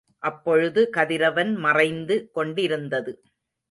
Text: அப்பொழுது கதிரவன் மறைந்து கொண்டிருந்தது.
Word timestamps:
அப்பொழுது 0.23 0.89
கதிரவன் 0.89 1.53
மறைந்து 1.57 2.17
கொண்டிருந்தது. 2.31 3.13